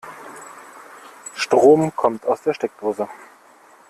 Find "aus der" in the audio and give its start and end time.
2.25-2.55